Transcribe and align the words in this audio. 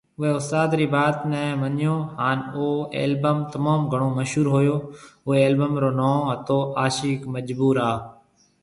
اوئي 0.17 0.29
استاد 0.39 0.69
ري 0.79 0.87
بات 0.95 1.17
ني 1.31 1.43
مڃيو 1.61 1.95
ھان 2.19 2.37
او 2.55 2.65
البم 3.01 3.37
تموم 3.51 3.81
گھڻو 3.91 4.07
مشھور 4.17 4.45
ھوئو 4.53 4.75
اوئي 5.25 5.39
البم 5.47 5.73
رو 5.81 5.91
نون 5.99 6.17
ھتو 6.29 6.57
عاشق 6.81 7.21
مجبور 7.35 7.75
آ 7.89 7.91